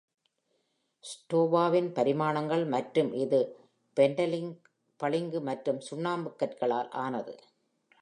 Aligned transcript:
ஸ்டோவாவின் 1.03 1.89
பரிமாணங்கள் 1.97 2.65
மற்றும் 2.65 3.11
இது 3.23 3.41
பென்டலிக் 3.97 4.51
பளிங்கு 4.99 5.41
மற்றும் 5.41 5.79
சுண்ணாம்புக் 5.89 6.39
கற்களால் 6.41 6.91
ஆனது. 7.05 7.35